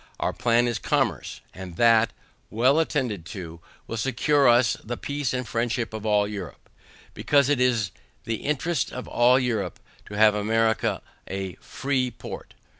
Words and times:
Our 0.19 0.33
plan 0.33 0.67
is 0.67 0.79
commerce, 0.79 1.41
and 1.53 1.75
that, 1.75 2.11
well 2.49 2.79
attended 2.79 3.23
to, 3.37 3.59
will 3.85 3.97
secure 3.97 4.47
us 4.47 4.73
the 4.83 4.97
peace 4.97 5.31
and 5.31 5.47
friendship 5.47 5.93
of 5.93 6.07
all 6.07 6.27
Europe; 6.27 6.71
because, 7.13 7.49
it 7.49 7.61
is 7.61 7.91
the 8.23 8.37
interest 8.37 8.91
of 8.91 9.07
all 9.07 9.37
Europe 9.37 9.79
to 10.07 10.15
have 10.17 10.33
America 10.33 11.03
a 11.27 11.53
FREE 11.57 12.09
PORT. 12.09 12.55